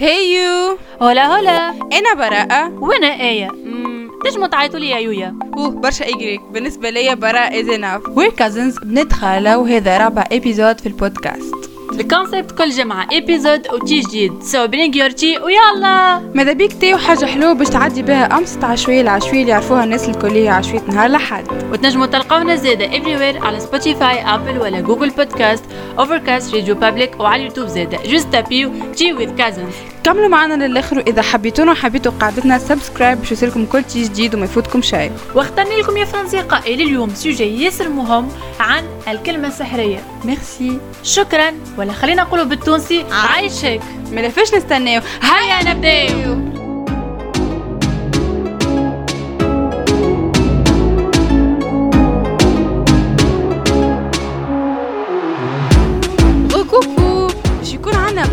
[0.00, 6.11] هيو هلا هلا أنا براءة وأنا مم، تنجموا تعيطوا لي يا يويا ou برشا y
[6.11, 11.54] grec بالنسبة ليا براء is enough we're cousins بنت خالة وهذا رابع épisode في البودكاست
[12.00, 16.72] ال concept كل جمعة épisode و tea جديد so bring your tea ويلا ماذا بيك
[16.72, 21.10] تاو حاجة حلوة باش تعدي بها أمس عشوية العشوية اللي يعرفوها الناس الكلية عشوية نهار
[21.10, 25.64] لحد وتنجموا تلقاونا زادة everywhere على Spotify Apple ولا Google Podcast
[25.98, 29.74] Overcast RadioPublic وعلى اليوتيوب زادة juste تابيو Tea with Cousins
[30.04, 34.82] كملوا معنا للآخر وإذا حبيتونا وحبيتوا قعدتنا subscribe باش يوصلكم كل شي جديد وما يفوتكم
[34.82, 35.12] شيء.
[35.34, 38.28] واخترنا لكم يا فرنسيقة إلى اليوم sujet ياسر مهم
[38.60, 39.98] عن الكلمة السحرية.
[40.24, 40.78] ميرسي.
[41.02, 43.80] شكرا ولا خلينا نقولوا بالتونسي عايشك.
[44.12, 45.02] ما لفاش نستناو.
[45.22, 46.49] هيا نبداو.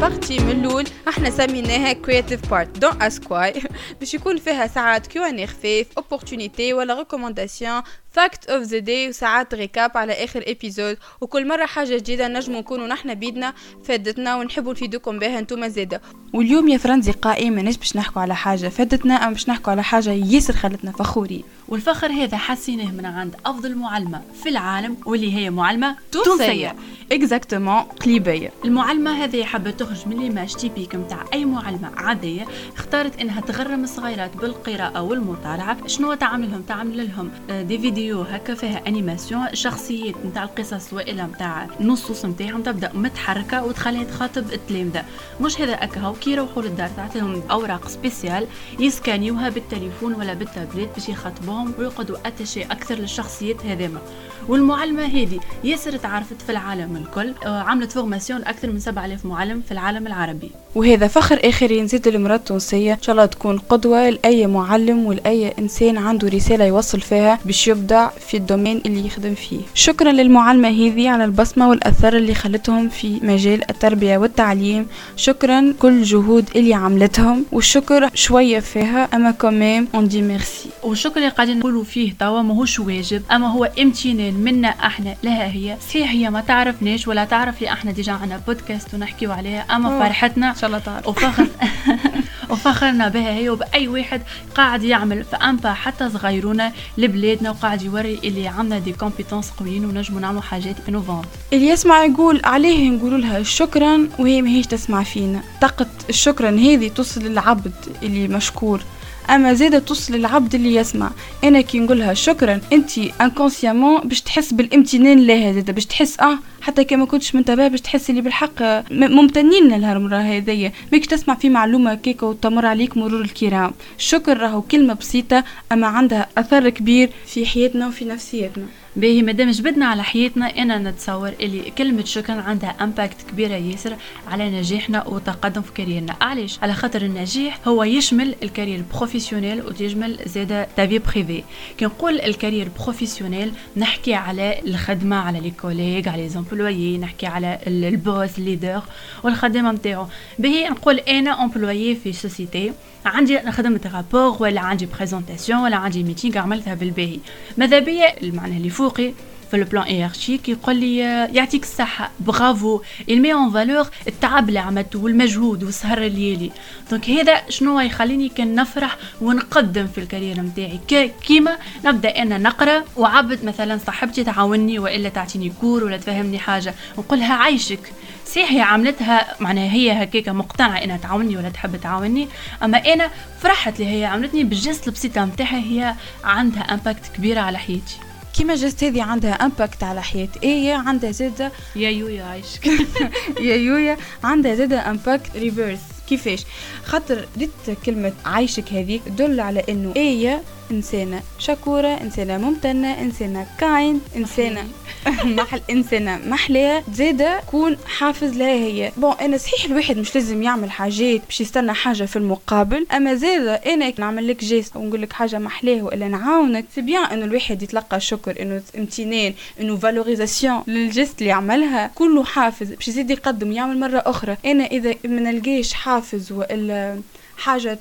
[0.09, 0.85] partie من الأول.
[1.07, 3.53] إحنا سميناها creative part دون اسكواي
[3.99, 7.82] باش يكون فيها ساعات Q&A خفيف opportunité ولا recommandation
[8.18, 12.87] fact of the day وساعات recap على آخر épisode وكل مرة حاجة جديدة نجمو نكونوا
[12.87, 16.01] نحنا بيدنا فادتنا ونحبوا نفيدوكم بها انتوما زاده
[16.34, 18.68] واليوم يا فرنزي قائم ماناش باش نحكوا على حاجة.
[18.68, 21.43] فادتنا اما باش نحكوا على حاجة ياسر خلتنا فخورين.
[21.68, 26.76] والفخر هذا حسيناه من عند أفضل معلمة في العالم واللي هي معلمة تونسية.
[27.12, 32.45] exactement قليبيه المعلمة هذه حابة تخرج من l'image typique متاع أي معلمة عادية
[32.76, 35.88] اختارت إنها تغرم الصغيرات بالقراءة والمطالعة.
[35.88, 37.32] شنو تعمل لهم تعمل لهم
[37.68, 44.04] des vidéos هكا فيها animation شخصيات متاع القصص والا متاع النصوص متاعهم تبدأ متحركة وتخليها
[44.04, 45.05] تخاطب التلامذه
[45.41, 48.48] مش هذا هو كي يروحوا للدار تعطيهم اوراق spéciales
[48.80, 54.00] يسكانيوها بالتليفون ولا بالتابلت باش يخاطبوهم ويقعدوا attachés أكثر للشخصيات هذيما
[54.48, 59.72] والمعلمة هذه ياسر تعرفت في العالم الكل آه، عملت formation أكثر من 7000 معلم في
[59.72, 60.52] العالم العربي.
[60.76, 65.97] وهذا فخر آخر ينزيد المرأة التونسية إن شاء الله تكون قدوة لأي معلم ولأي إنسان
[65.97, 69.59] عنده رسالة يوصل فيها باش يبدع في ال domaine اللي يخدم فيه.
[69.73, 74.88] شكرا للمعلمة هذه على البصمة والأثر اللي خلتهم في مجال التربية والتعليم.
[75.16, 81.29] شكرا كل جهود اللي عملتهم والشكر شوية فيها أما كمان on dit merci والشكر اللي
[81.29, 85.77] قاعدين نقولوا فيه توا ماهوش واجب أما هو امتنان منا إحنا لها هي.
[85.89, 89.99] صحيح هي ما تعرفناش ولا تعرف لي إحنا déjà عنا بودكاست ونحكيو عليها أما أوه.
[89.99, 90.49] فرحتنا.
[90.49, 91.07] إن شاء الله تعرف.
[91.07, 91.47] وفخر.
[92.57, 94.22] وفخرنا بها هي وبأي واحد
[94.56, 95.23] قاعد يعمل.
[95.23, 100.41] في un pas حتى صغيرونة لبلادنا وقاعد يوري اللي عندنا des compétences قويين ونجموا نعملوا
[100.41, 105.41] حاجات innovantes اللي يسمع يقول عليه نقول لها شكرا وهي ماهيش تسمع فينا.
[105.62, 107.73] طاقة الشكرا هذه توصل للعبد
[108.03, 108.81] اللي مشكور.
[109.29, 111.11] أما زادة توصل للعبد اللي يسمع
[111.43, 116.83] أنا كي نقولها شكرا انت inconsciemment باش تحس بالامتنان لها زادة باش تحس آه حتى
[116.83, 121.49] كي ما كنتش منتبه باش تحس اللي بالحق ممتنين لها المرة هذيا ماكش تسمع في
[121.49, 123.71] معلومة كيكا وتمر عليك مرور الكرام.
[123.97, 128.66] الشكر راهو كلمة بسيطة أما عندها أثر كبير في حياتنا وفي نفسيتنا.
[128.97, 133.96] باهي مادام جبدنا على حياتنا إنا نتصور اللي كلمة شكرا عندها impact كبيرة ياسر
[134.28, 136.16] على نجاحنا وتقدم في carrière نا.
[136.22, 141.44] علاش؟ على خاطر النجاح هو يشمل ال carrière professionnelle ويشمل زاده ta vie privée
[141.78, 146.29] كي نقول ال carrière professionnelle نحكي على الخدمة على les collègues على
[146.62, 148.81] لي نحكي على ال- ال boss ال leader
[149.24, 150.06] والخدمه نتاعو
[150.40, 152.72] باهي نقول أنا employée في société
[153.06, 157.19] عندي خدمت rapport ولا عندي présentation ولا عندي meeting عملتها بالباهي.
[157.58, 159.13] ماذا بيا؟ المعنى اللي فوقي
[159.51, 160.97] في ال plan hiérarchique يقول لي
[161.33, 166.51] يعطيك الصحة برافو il met en valeur التعب اللي عملته والمجهود والسهر الليالي
[166.91, 170.79] donc هذا شنو يخليني كان نفرح ونقدم في ال carrière نتاعي
[171.25, 177.33] كيما نبدا أنا نقرا وعبد مثلا صاحبتي تعاوني والا تعطيني cours ولا تفهمني حاجة نقولها
[177.33, 177.93] عايشك
[178.25, 182.27] صحيح هي عملتها معناها هي هكاك مقتنعة انها تعاوني ولا تحب تعاوني
[182.63, 183.09] اما أنا
[183.41, 185.93] فرحت اللي هي عملتني بال geste البسيطة متاعها هي
[186.23, 187.97] عندها impact كبيرة على حياتي
[188.37, 190.29] كيما geste هذه عندها impact على حياة.
[190.43, 192.67] إيه عندها زادة يا يويا عايشك
[193.47, 196.45] يا يويا عندها زادة impact reverse كيفاش؟
[196.85, 200.41] خاطر ريت كلمة عايشك هذيك تدل على إنه إيه
[200.72, 204.67] إنسانة شكورة إنسانة ممتنة إنسانة kind إنسانة
[205.09, 208.91] محل انسانة محلية زادة كون حافز لها هي.
[208.97, 213.53] bon أنا صحيح الواحد مش لازم يعمل حاجات باش يستنى حاجة في المقابل أما زادة
[213.55, 217.99] أنا نعمل لك geste ونقول لك حاجة محلاه ولا نعاونك c'est bien إنه الواحد يتلقى
[217.99, 223.79] شكر إنه امتنان إنه valorisation لل geste اللي عملها كله حافز باش يزيد يقدم يعمل
[223.79, 224.37] مرة أخرى.
[224.45, 226.99] أنا إذا ما نلقاش حافز وإلا
[227.37, 227.79] حاجة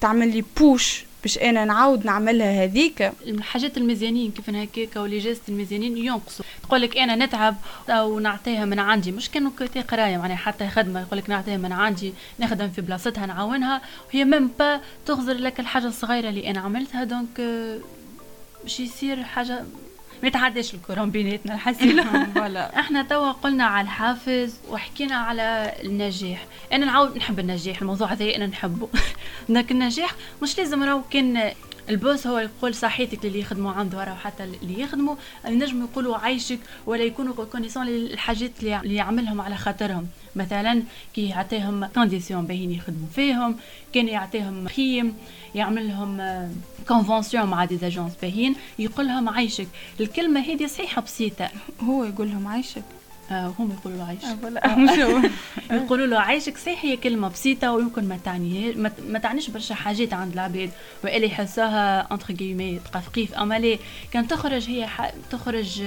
[0.00, 3.12] تعمل لي push باش أنا نعاود نعملها هذيك.
[3.26, 6.44] الحاجات المزيانين كيف هكاك ولي geste المزيانين ينقصوا.
[6.62, 7.56] تقول لك أنا نتعب
[7.88, 9.12] أو نعطيها من عندي.
[9.12, 9.50] مش كانوا
[9.88, 11.00] قراية يعني حتى خدمة.
[11.00, 13.82] يقول لك نعطيها من عندي نخدم في بلاصتها نعاونها.
[14.08, 17.04] وهي même pas تخزر لك الحاجة الصغيرة اللي أنا عملتها.
[17.04, 17.40] donc
[18.62, 19.64] باش يصير حاجة
[20.22, 22.24] ما يتعداش ال courant بيناتنا الحسيلة.
[22.34, 22.80] voilà.
[22.80, 26.46] إحنا توا قلنا على الحافز وحكينا على النجاح.
[26.72, 28.88] أنا نعاود نحب النجاح الموضوع هذا أنا نحبه.
[29.48, 31.52] لكن النجاح مش لازم راهو كان
[31.88, 35.16] ال boss هو يقول صحيتك اللي يخدموا عنده راه حتى اللي يخدموا
[35.48, 40.06] ينجموا يقولوا عايشك ولا يكونوا reconnaissants الحاجات اللي يعملهم على خاطرهم.
[40.36, 40.82] مثلا
[41.14, 43.56] كي يعطيهم conditions باهين يخدموا فيهم
[43.94, 45.16] كان يعطيهم خيم
[45.54, 46.18] يعمل لهم
[46.88, 49.68] conventions مع des agences باهين يقول لهم عايشك.
[50.00, 51.48] الكلمة هذه صحيحة بسيطة.
[51.80, 52.82] هو يقول لهم عايشك.
[53.30, 54.24] آه هم يقولوا له عايشك
[54.64, 55.22] آه هو
[55.84, 58.72] يقولوا له عايشك صحيح هي كلمة بسيطة ويمكن ما تعني
[59.08, 60.70] ما تعنيش برشا حاجات عند العباد.
[61.04, 63.78] والا يحسوها انتر كيمي تقفقيف أما ليه؟
[64.12, 65.10] كان تخرج هي ح...
[65.30, 65.82] تخرج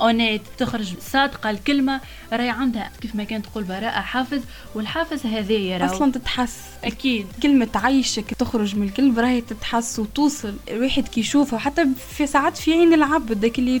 [0.00, 2.00] honnête تخرج صادقة الكلمة
[2.32, 4.40] راهي عندها كيف ما كانت تقول براءة حافز
[4.74, 5.94] والحافز هذايا راهو.
[5.94, 6.58] أصلا تتحس.
[6.84, 7.26] أكيد.
[7.42, 10.54] كلمة عيشك تخرج من القلب راهي تتحس وتوصل.
[10.70, 13.78] الواحد كي يشوفها حتى في ساعات في عين العبد داك اللي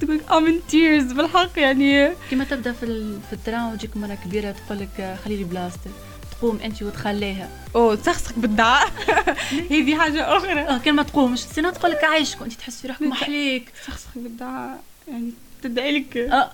[0.00, 2.08] تقول ام تيرز بالحق يعني.
[2.30, 2.86] كيما تبدا في.
[3.26, 5.90] في ال train وتجيك مرة كبيرة تقول لك خلي لي بلاصتك
[6.38, 7.48] تقوم أنت وتخليها.
[7.76, 8.88] أو تسخسخ بالدعاء.
[9.70, 10.52] هذه حاجة أخرى.
[10.60, 11.38] أه كان ما تقومش.
[11.38, 13.68] sinon تقول لك عايشك وانت تحس في روحك محليك.
[13.70, 15.30] تسخسخ بالدعاء يعني
[15.62, 16.16] تدعي لك.
[16.16, 16.52] أه.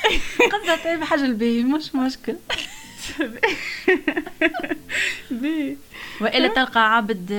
[0.52, 2.36] قصدها تعمل حاجة الباهي مش مشكل.
[6.20, 7.32] وإلا تلقى عبد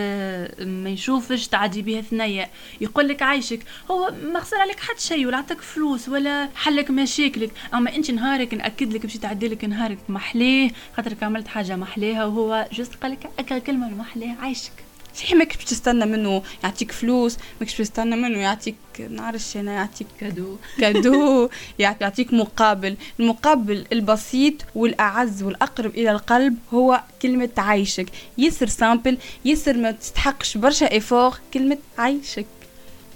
[0.59, 2.49] ما يشوفش تعدي بها ثنية
[2.81, 3.59] يقول لك عايشك.
[3.91, 7.51] هو ما خسر عليك حتى شيء ولا عطاك فلوس ولا حلك مشاكلك.
[7.73, 12.67] أما أنت نهارك نأكد لك باش تعدي لك نهارك محليه خاطرك عملت حاجة محليها وهو
[12.73, 14.90] juste قال لك كلمة محليه عايشك.
[15.15, 18.75] صحيح ماكش باش تستنى منه يعطيك فلوس ماكش باش تستنى منه يعطيك
[19.09, 20.55] نعرفش أنا يعطيك cadeau.
[20.79, 21.49] cadeau
[21.79, 22.97] يعطيك مقابل.
[23.19, 28.05] المقابل البسيط والأعز والأقرب إلى القلب هو كلمة عايشك.
[28.37, 32.45] يسر simple يسر ما تستحقش برشا effort كلمة عايشك.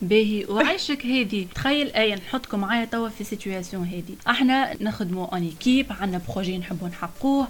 [0.02, 0.46] باهي.
[0.50, 1.48] وعيشك هادي.
[1.56, 4.16] تخيل آية نحطكم معايا توا في situation هادي.
[4.28, 7.48] أحنا نخدموا en équipe عندنا projet نحبوا نحقوه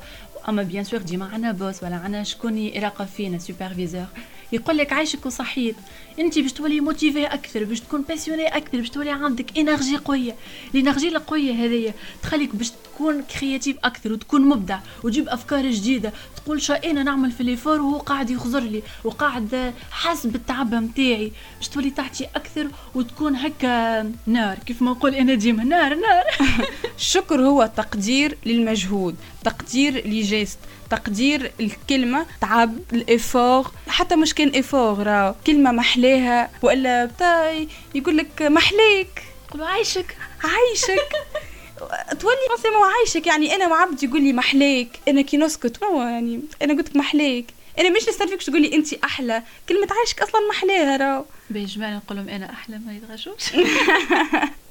[0.50, 4.06] اما bien sûr ديما عندنا boss ولا عندنا شكون يراقب فينا superviseur
[4.56, 5.76] يقول لك عايشك وصحيت
[6.20, 10.36] انت باش تولي motivé أكثر باش تكون passionné أكثر باش تولي عندك énergie قوية.
[10.76, 11.94] ال énergie القوية هذيا
[12.24, 16.14] تخليك باش تكون créatif أكثر وتكون مبدع وتجيب أفكار جديدة.
[16.36, 21.68] تقول شا أنا نعمل في l'effort وهو قاعد يخزر لي وقاعد حاسس بالتعب نتاعي باش
[21.70, 26.24] تولي تعطي أكثر وتكون هكا نار كيف ما نقول أنا ديما نار نار.
[27.00, 30.60] الشكر هو تقدير للمجهود تقدير ل geste
[30.96, 36.50] تقدير الكلمة تعب ال effort حتى مش كان effort راهو كلمة محلاها.
[36.62, 37.66] وإلا بتاع
[37.96, 40.18] يقول لك محليك قولوا عايشك.
[40.44, 41.10] عايشك.
[42.20, 46.74] تولي ما عايشك يعني أنا وعبد يقول لي محليك أنا كي نسكت هو يعني أنا
[46.74, 47.46] قلت لك محليك
[47.80, 49.44] أنا مش نستنى تقول لي انت أحلى.
[49.70, 53.44] كلمة عايشك أصلا محلاها راهو بيجمعنا نقول لهم أنا أحلى ما يتغشوش.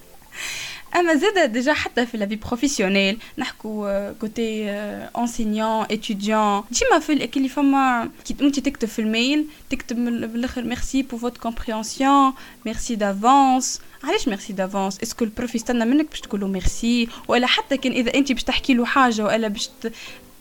[0.96, 4.70] أما زاد déjà حتى في la vie professionnelle نحكوا côté
[5.18, 11.02] enseignant étudiant ديما في اللي فما كي انت تكتب في ال mail تكتب بالاخر merci
[11.02, 12.32] pour votre compréhension
[12.66, 17.08] merci d'avance علاش merci d'avance est-ce que ال prof يستنى منك باش تقول له ميرسي
[17.28, 19.70] ولا حتى كان إذا انت باش تحكي له حاجة ولا باش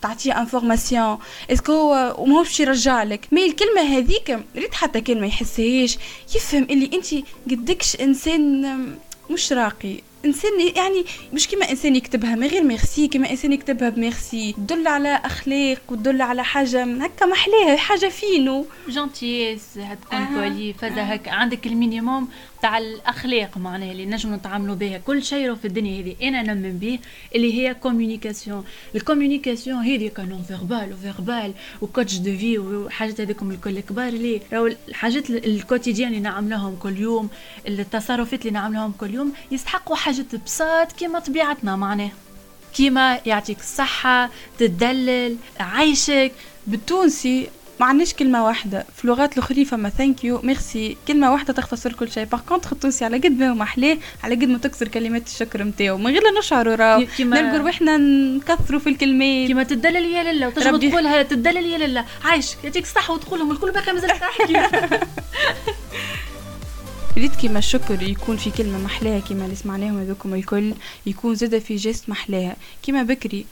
[0.02, 1.18] تعطيه information
[1.50, 5.98] est-ce que هو وما باش يرجع لك؟ mais الكلمة هذيك ريت حتى كان ما يحسهاش.
[6.34, 8.76] يفهم اللي انت قدكش إنسان
[9.30, 10.00] مش راقي.
[10.24, 14.52] إنسان يعني مش كيما إنسان يكتبها من غير ميرسي كيما إنسان يكتبها بميرسي.
[14.52, 18.66] تدل على أخلاق وتدل على حاجة هكا محلاها حاجة فينو.
[18.88, 20.30] gentillesse تكون آه.
[20.48, 21.30] poli فدا هكا.
[21.30, 22.28] عندك ال minimum
[22.64, 24.98] تاع الأخلاق معناها اللي نجم نتعاملوا بها.
[24.98, 26.98] كل شيء في الدنيا هذه أنا نؤمن به
[27.34, 28.64] اللي هي communication
[28.94, 33.80] ال communication هذه كان non verbale و verbale و coach de vie وحاجات هذيكم الكل
[33.80, 37.28] كبار اللي راهو الحاجات ال quotidiennes اللي نعملهم كل يوم
[37.68, 42.12] التصرفات اللي نعملهم كل يوم يستحقوا حاجات بساط كيما طبيعتنا معناها.
[42.74, 46.32] كيما يعطيك الصحة تدلل عايشك.
[46.66, 47.48] بالتونسي
[47.80, 48.86] ما عندناش كلمة واحدة.
[48.96, 52.24] في اللغات الاخرى فما thank you merci كلمة واحدة تختصر كل شيء.
[52.24, 55.98] par contre التونسي على قد ما هو محلاه على قد ما تكسر كلمات الشكر نتاعو.
[55.98, 59.46] من غير لا نشعروا راهو نلقوا روحنا نكثروا في الكلمات.
[59.46, 62.04] كيما تدلل يا لله وتجم تقولها تدلل يا لله.
[62.24, 64.52] عايشك يعطيك الصحة وتقولهم الكل باقي مازال تحكي
[67.18, 70.74] ريت كيما الشكر يكون في كلمة محلاها كيما اللي سمعناهم هذوكم الكل
[71.06, 72.56] يكون زاد في geste محلاها.
[72.82, 73.46] كيما بكري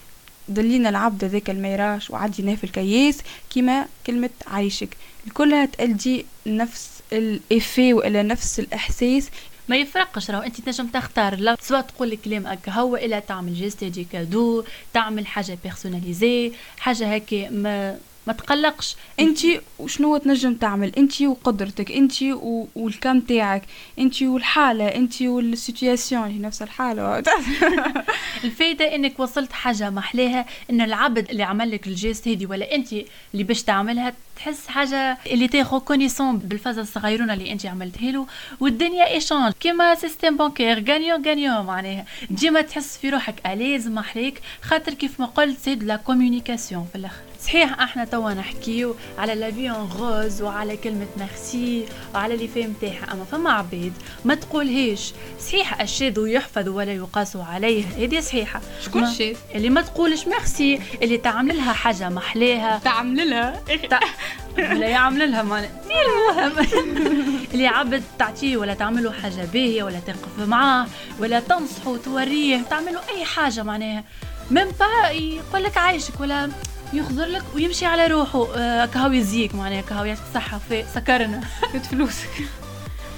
[0.49, 3.19] دلينا العبد ذاك الميراش وعديناه في الكياس
[3.51, 4.97] كيما كلمة عايشك.
[5.35, 9.31] كلها تأدي نفس ال effet وإلا نفس الإحساس.
[9.69, 11.35] ما يفرقش راهو أنت تنجم تختار.
[11.37, 14.65] لا سواء تقول الكلام هكا هو إلا تعمل geste des cadeaux
[14.95, 18.97] تعمل حاجة personnalisée حاجة هكا ما ما تقلقش.
[19.21, 19.39] انت
[19.79, 22.23] وشنو تنجم تعمل؟ انت وقدرتك انت
[22.77, 23.63] والكم تاعك
[23.99, 27.23] انت والحالة انت وال situation هي نفس الحالة.
[28.45, 32.93] الفايدة إنك وصلت حاجة محلاها إن العبد اللي عمل لك ال geste هذه ولا أنت
[33.35, 38.27] اللي باش تعملها تحس حاجة اللي t'es reconnaissant بالفازه الصغيرونه اللي أنت عملتها له
[38.61, 42.05] والدنيا échange كيما système bancaire gagnant gagnant معناها.
[42.31, 46.99] ديما تحس في روحك à l'aise محليك خاطر كيف ما قلت c'est la communication في
[46.99, 47.32] الآخر.
[47.45, 52.75] صحيح إحنا توا نحكيو على la vie en rose وعلى كلمة ميرسي وعلى اللي فهم
[52.81, 53.93] تاعها أما فما عباد
[54.25, 57.85] ما تقولهاش صحيح الشاذ يحفظ ولا يقاس عليه.
[57.99, 58.61] هذه صحيحة.
[58.85, 62.81] شكون الشاذ؟ اللي ما تقولش ميرسي اللي تعمل لها حاجة محلاها.
[62.85, 63.63] تعمل لها؟
[64.59, 66.67] ولا يعمل لها ما المهم.
[67.55, 70.87] اللي عبد تعطيه ولا تعمل له حاجة باهية ولا تقف معاه
[71.21, 74.05] ولا تنصحه وتوريه تعمل له أي حاجة معناها.
[74.51, 76.51] من با يقول لك عايشك ولا
[76.93, 78.47] يخضر لك ويمشي على روحه.
[78.57, 81.41] آه كهو يزيك معناها كهو يعطيك الصحة في سكرنا
[81.73, 82.31] فيت فلوسك.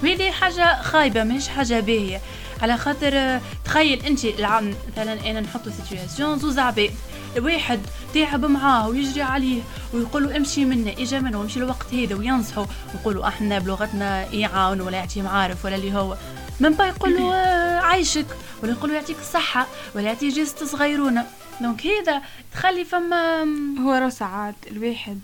[0.02, 2.20] وهذه حاجة خايبة ماهيش حاجة باهية.
[2.62, 6.90] على خاطر آه، تخيل انت العام مثلا أنا نحطو situation زوز عباد
[7.38, 7.80] واحد
[8.14, 9.62] تعب معاه ويجري عليه
[9.94, 14.96] ويقول له امشي منا إجا منه وامشي الوقت هذا وينصحه ويقولوا أحنا بلغتنا يعاون ولا
[14.96, 16.16] يعطي معارف ولا اللي هو.
[16.60, 18.26] من با يقول له آه، عايشك
[18.62, 21.26] ولا يقول له يعطيك الصحة ولا يعطي geste صغيرونة.
[21.60, 23.44] donc هذا تخلي فما
[23.80, 25.20] هو راه ساعات الواحد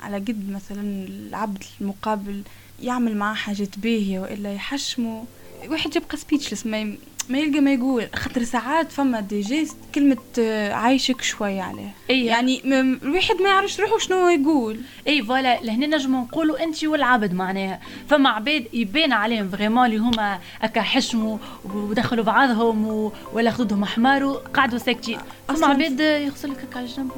[0.00, 2.42] على قد مثلا العبد المقابل
[2.82, 5.24] يعمل معاه حاجات باهية وإلا يحشمه.
[5.68, 6.94] واحد يبقى speechless ما
[7.30, 8.08] ما يلقى ما يقول.
[8.14, 12.62] خاطر ساعات فما des gestes كلمة آه، عايشك شوية عليه أي يعني
[13.02, 14.80] الواحد ما يعرفش روحه شنو يقول.
[15.06, 17.80] اي voilà لهنا نجمو نقولوا أنت والعبد معناها.
[18.08, 21.38] فما عباد يبان عليهم vraiment اللي هما هكا حشموا
[21.74, 23.12] ودخلوا بعضهم و...
[23.32, 25.18] ولا خدودهم احمر وقعدوا ساكتين.
[25.48, 27.10] فما عباد يغسل لك هكا على جنب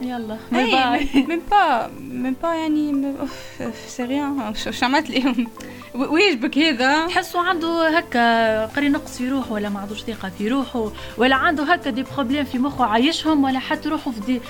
[0.00, 3.14] يلا bye même pas même pas يعني
[3.88, 5.46] c'est rien شو عملت لهم؟
[5.94, 10.90] ويجبك هذا؟ تحسوا عنده هكا قري نقص في روحه ولا ما عندوش ثقة في روحه
[11.18, 14.40] ولا عنده هكا des problèmes في مخه عايشهم ولا حتى روحه في دي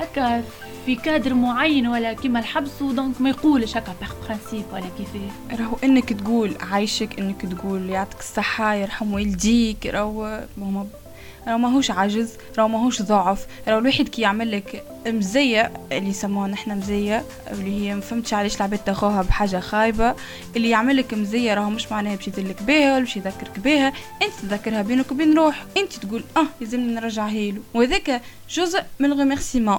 [0.00, 0.44] هكا
[0.86, 5.08] في كادر معين ولا كيما الحبس و donc ما يقولش هكا par principe ولا كيف.
[5.60, 10.44] راهو إنك تقول عايشك إنك تقول يعطيك الصحة يرحم والديك راهو
[11.46, 13.46] راهو ماهوش عجز راهو ماهوش ضعف.
[13.68, 18.78] راهو الواحد كي يعمل لك مزية اللي يسموها نحنا مزية اللي هي مفهمتش علاش العباد
[18.78, 20.14] تاخوها بحاجة خايبة.
[20.56, 23.92] اللي يعمل لك مزية راهو مش معناها باش يدلك بها ولا باش يذكرك بها.
[24.22, 29.78] أنت تذكرها بينك وبين روح أنت تقول آه لازمني نرجعها له وهذاك جزء من الغميرسيمون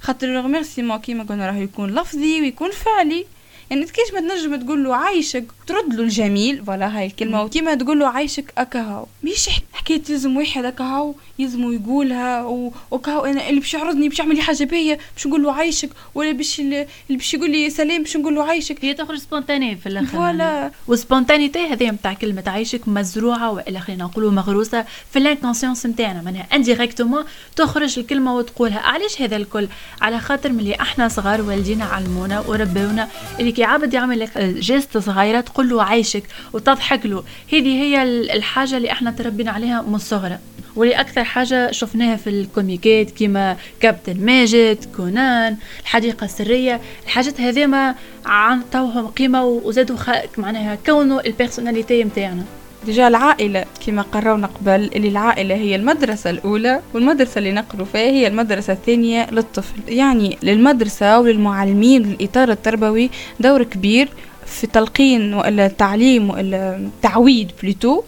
[0.00, 3.26] خاطر الغميرسيمون كيما قلنا راهو يكون لفظي ويكون فعلي.
[3.70, 7.42] يعني كيش ما تنجم تقول له عايشك ترد له الجميل فوالا هاي الكلمة.
[7.42, 12.42] وكيما تقول له عايشك اكاهو مش حكايه لازم واحد اكاهو يلزمو يقولها
[12.90, 15.90] وكاهو أنا اللي باش يعرضني باش يعمل لي حاجة باهيه باش نقول له عايشك.
[16.14, 18.84] ولا باش اللي باش يقول لي سلام باش نقول له عايشك.
[18.84, 20.06] هي تخرج spontanée في الآخر.
[20.06, 20.70] voilà.
[20.88, 24.84] و spontanéité هذه نتاع كلمة عايشك مزروعة والا خلينا نقولوا مغروسة.
[25.12, 27.24] في ال inconscience نتاعنا معناها indirectement
[27.56, 28.78] تخرج الكلمة وتقولها.
[28.78, 29.68] علاش هذا الكل؟
[30.00, 33.08] على خاطر ملي أحنا صغار والدينا علمونا وربونا
[33.40, 36.22] اللي كي عبد يعمل لك geste صغيرة تقول له عايشك
[36.52, 37.24] وتضحك له.
[37.52, 38.02] هذه هي
[38.36, 40.38] الحاجة اللي إحنا تربينا عليها من الصغر
[40.76, 47.94] واللي أكثر حاجة شفناها في الكوميكات كيما كابتن ماجد كونان الحديقة السرية الحاجات هذيما
[48.26, 49.96] عطوهم قيمة وزادوا
[50.38, 52.44] معناها كونوا ال personnalité نتاعنا
[52.86, 58.26] déjà العائلة كما قررنا قبل اللي العائلة هي المدرسة الأولى والمدرسة اللي نقروا فيها هي
[58.26, 59.74] المدرسة الثانية للطفل.
[59.88, 64.08] يعني للمدرسة وللمعلمين للإطار التربوي دور كبير
[64.46, 68.02] في تلقين وإلا تعليم وإلا تعويد plutôt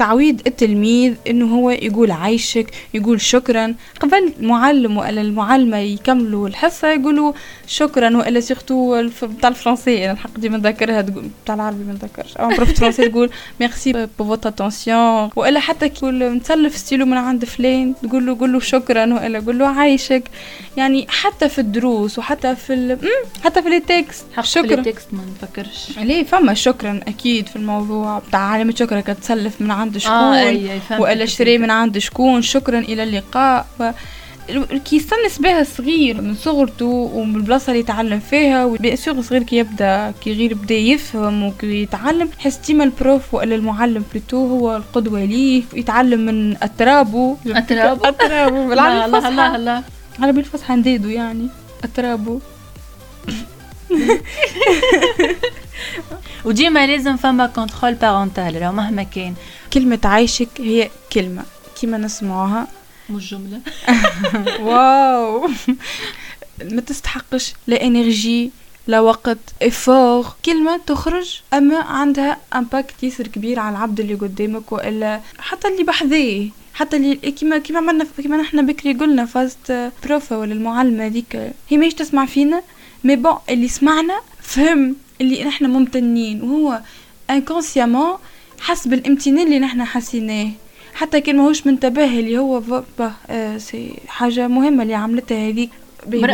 [0.00, 3.74] تعويد التلميذ إنه هو يقول عايشك يقول شكرا.
[4.00, 7.32] قبل المعلم والا المعلمة يكملوا الحصة يقولوا
[7.66, 10.04] شكرا والا surtout بتاع الفرنسي.
[10.04, 11.00] أنا الحق ديما نذكرها
[11.44, 12.36] بتاع العربي ما نذكرش.
[12.36, 17.44] أو prof فرنسي تقول merci pour votre attention والا حتى تقول متسلف ستيلو من عند
[17.44, 17.94] فلان.
[18.02, 20.22] تقول له قول له شكرا والا قول له عايشك.
[20.76, 22.96] يعني حتى في الدروس وحتى في
[23.44, 27.56] حتى في ال texte شكرا في ال texte ما نفكرش عليه فما شكرا أكيد في
[27.56, 28.18] الموضوع.
[28.28, 32.78] بتاع علامة شكرا كتسلف من عند شكون آه أي والا شري من عند شكون شكرا
[32.78, 33.66] إلى اللقاء.
[34.84, 39.42] كي يستنس بها الصغير من صغرته ومن البلاصة اللي يتعلم فيها و bien sûr الصغير
[39.42, 44.36] كي يبدأ كي غير بدا يفهم وكي يتعلم حس ديما ال prof ولا المعلم plutôt
[44.46, 45.62] هو القدوة ليه.
[45.74, 49.28] يتعلم من أترابه أترابه أترابه بالعربي الفصحى.
[49.28, 49.82] الله الله
[50.18, 51.48] العربي الفصحى نديدو يعني.
[51.84, 52.40] أترابه
[56.44, 59.34] وديما لازم فما contrôle parental لو مهما كان.
[59.72, 61.42] كلمة عايشك هي كلمة
[61.80, 62.66] كيما نسمعوها.
[63.10, 63.60] مش جملة
[64.66, 65.48] wow.
[66.64, 68.50] ما تستحقش لا énergie
[68.86, 75.20] لا وقت effort كلمة تخرج أما عندها impact ياسر كبير على العبد اللي قدامك وإلا
[75.38, 76.48] حتى اللي بحذاه.
[76.74, 81.36] حتى اللي كيما كيما عملنا كيما نحنا بكري قلنا فازة ال prof ولا المعلمة هذيك
[81.68, 82.62] هي ماهيش تسمع فينا
[83.04, 84.96] mais bon اللي سمعنا فهم.
[85.20, 86.80] اللي نحنا ممتنين وهو
[87.30, 88.18] inconsciemment
[88.60, 90.50] حسب الامتنان اللي نحنا حسيناه.
[90.94, 95.70] حتى كان ماهوش منتبه اللي هو بابا آه c'est حاجة مهمة اللي عملتها هذيك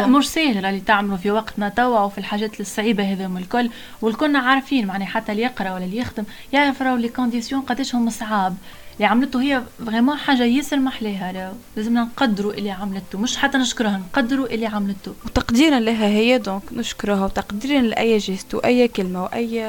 [0.06, 3.70] مش سهل اللي تعملوا في وقتنا توا وفي الحاجات الصعيبة هذوم الكل
[4.02, 8.10] والكلنا عارفين معناها حتى اللي يقرأ ولا اللي يخدم يعرف راهو les conditions قداش هم
[8.10, 8.56] صعاب.
[8.96, 13.18] اللي عملته هي vraiment حاجة ياسر محلاها لازمنا نقدروا اللي عملته.
[13.18, 15.14] مش حتى نشكرها نقدروا اللي عملته.
[15.24, 17.24] وتقديرا لها هي donc نشكرها.
[17.24, 19.64] وتقديرا لأي geste وأي كلمة وأي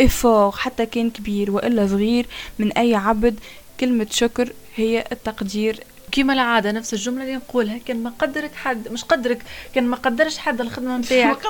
[0.00, 2.26] effort حتى كان كبير وإلا صغير
[2.58, 3.38] من أي عبد
[3.80, 5.80] كلمة شكر هي التقدير
[6.12, 9.42] كيما العادة نفس الجملة اللي نقولها كان ما قدرك حد مش قدرك
[9.74, 11.38] كان ما قدرش حد الخدمة نتاعك.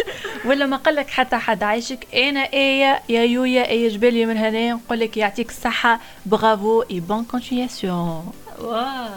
[0.46, 4.72] ولا ما قال لك حتى حد عايشك أنا إيه يا يويا إيه جبالي من هنا
[4.72, 6.00] نقول لك يعطيك الصحة.
[6.26, 8.32] bravo et bonne continuation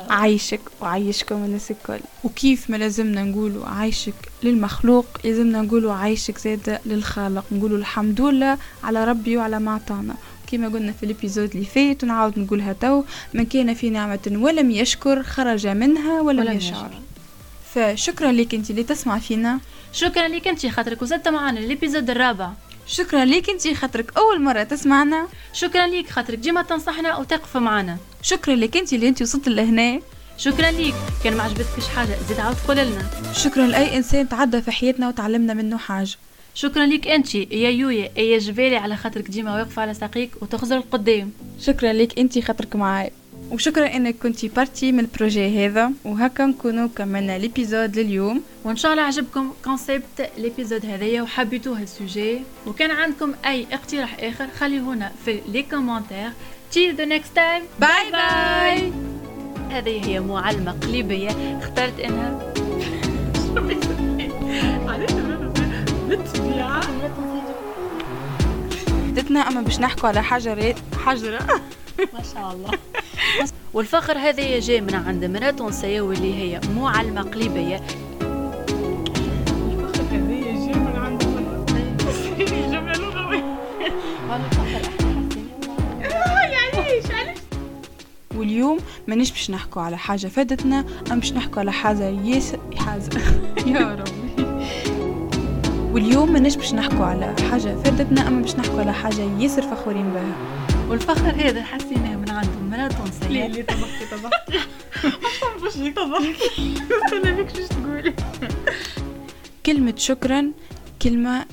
[0.09, 1.99] عايشك وعايشكم الناس الكل.
[2.23, 7.43] وكيف ما لازمنا نقولوا عايشك للمخلوق لازمنا نقولوا عايشك زاد للخالق.
[7.51, 10.15] نقولوا الحمد لله على ربي وعلى ما عطانا
[10.53, 14.71] كما قلنا في ال épisode اللي فات ونعاود نقولها تو من كان في نعمة ولم
[14.71, 16.91] يشكر خرج منها ولم, ولم يشعر.
[17.73, 19.59] فشكرا لك انت اللي تسمع فينا.
[19.93, 22.51] شكرا لك انت خاطرك وصلت معنا الابيزود الرابع.
[22.87, 25.27] شكرا لك انت خاطرك أول مرة تسمعنا.
[25.53, 27.97] شكرا لك خاطرك ديما تنصحنا وتقف معنا.
[28.21, 29.99] شكرا لك انت اللي انت وصلت لهنا.
[30.37, 34.71] شكرا ليك كان ما عجبتكش حاجة زيد عاود قول لنا شكرا لأي إنسان تعدى في
[34.71, 36.17] حياتنا وتعلمنا منه حاجة.
[36.55, 41.31] شكرا لك أنت يا يويا يا جبالي على خاطرك ديما واقفة على ساقيك وتخزر القدام.
[41.59, 43.11] شكرا لك أنت خاطرك معاي.
[43.51, 45.91] وشكرا إنك كنتي partie من ال projet هذا.
[46.05, 48.41] وهكا نكونوا كملنا l'épisode لليوم.
[48.63, 52.41] وإن شاء الله عجبكم concept l'épisode هذايا وحبيتوه ال sujet.
[52.67, 56.29] وكان عندكم أي اقتراح آخر خليهونا في les commentaires
[56.73, 57.63] till the next time.
[57.79, 58.91] bye bye
[59.69, 62.53] هذه هي معلمة قليبية اخترت انها
[69.07, 71.39] بدتنا أما باش نحكوا على حجرات حجرة.
[72.13, 72.71] ما شاء الله.
[73.73, 77.81] والفخر هذا جاي من عند مرأة تونسية واللي هي معلمة قليبية
[79.75, 81.23] الفخر هذا جاي من عند
[82.71, 83.57] جملة لغوية
[88.35, 93.09] واليوم مانيش باش نحكوا على حاجة فادتنا أم باش نحكوا على حاجة ياسر حاجة.
[93.65, 94.12] يا ربي
[95.93, 100.35] واليوم مانيش باش نحكوا على حاجة فادتنا أما باش نحكوا على حاجة ياسر فخورين بها.
[100.89, 104.59] والفخر هذا حسيناه من عند مرأة تونسية ليه طبختي طبختي؟
[105.85, 106.73] ما طبختي؟
[107.17, 108.13] أنا بيك شو تقولي.
[109.65, 110.51] كلمة شكرا
[111.01, 111.45] كلمة